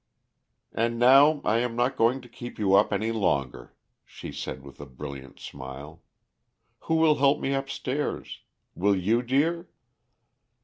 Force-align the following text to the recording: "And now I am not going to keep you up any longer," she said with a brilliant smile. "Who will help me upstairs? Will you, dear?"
"And 0.73 0.97
now 0.97 1.41
I 1.45 1.59
am 1.59 1.75
not 1.75 1.95
going 1.95 2.21
to 2.21 2.27
keep 2.27 2.57
you 2.57 2.73
up 2.73 2.91
any 2.91 3.11
longer," 3.11 3.75
she 4.03 4.31
said 4.31 4.63
with 4.63 4.81
a 4.81 4.87
brilliant 4.87 5.39
smile. 5.39 6.01
"Who 6.85 6.95
will 6.95 7.17
help 7.19 7.39
me 7.39 7.53
upstairs? 7.53 8.39
Will 8.73 8.95
you, 8.95 9.21
dear?" 9.21 9.69